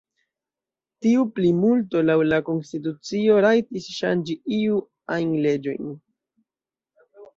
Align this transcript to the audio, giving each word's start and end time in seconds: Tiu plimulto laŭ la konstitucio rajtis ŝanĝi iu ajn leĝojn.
Tiu 1.05 1.25
plimulto 1.39 2.01
laŭ 2.07 2.15
la 2.31 2.39
konstitucio 2.47 3.35
rajtis 3.47 3.91
ŝanĝi 3.99 4.39
iu 4.61 4.81
ajn 5.17 5.37
leĝojn. 5.45 5.97